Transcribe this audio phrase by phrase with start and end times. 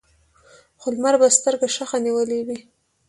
[0.79, 2.59] خو لمر به سترګه شخه نیولې وي.